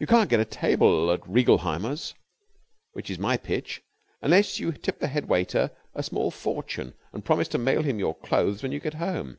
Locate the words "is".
3.08-3.18